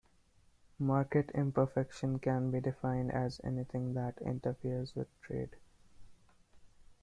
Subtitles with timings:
[0.79, 5.55] Market imperfection can be defined as anything that interferes with trade.